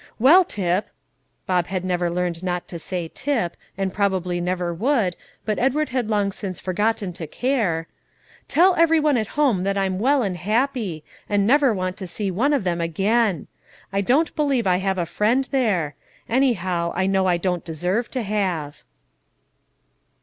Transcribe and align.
"Well, 0.17 0.43
Tip," 0.43 0.89
Bob 1.45 1.67
had 1.67 1.85
never 1.85 2.09
learned 2.09 2.41
not 2.41 2.67
to 2.69 2.79
say 2.79 3.11
Tip, 3.13 3.55
and 3.77 3.93
probably 3.93 4.41
never 4.41 4.73
would, 4.73 5.15
but 5.45 5.59
Edward 5.59 5.89
had 5.89 6.09
long 6.09 6.31
since 6.31 6.59
forgotten 6.59 7.13
to 7.13 7.27
care, 7.27 7.85
"tell 8.47 8.73
every 8.77 8.99
one 8.99 9.15
at 9.15 9.27
home 9.37 9.63
that 9.63 9.77
I'm 9.77 9.99
well 9.99 10.23
and 10.23 10.37
happy, 10.37 11.03
and 11.29 11.45
never 11.45 11.71
want 11.71 11.97
to 11.97 12.07
see 12.07 12.31
one 12.31 12.51
of 12.51 12.63
them 12.63 12.81
again. 12.81 13.45
I 13.93 14.01
don't 14.01 14.35
believe 14.35 14.65
I 14.65 14.77
have 14.77 14.97
a 14.97 15.05
friend 15.05 15.47
there: 15.51 15.93
anyhow, 16.27 16.91
I 16.95 17.05
know 17.05 17.27
I 17.27 17.37
don't 17.37 17.63
deserve 17.63 18.09
to 18.09 18.23
have." 18.23 18.81